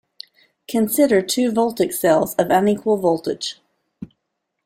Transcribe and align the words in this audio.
Consider 0.67 1.21
two 1.21 1.51
voltaic 1.51 1.93
cells 1.93 2.33
of 2.39 2.49
unequal 2.49 2.97
voltage. 2.97 3.61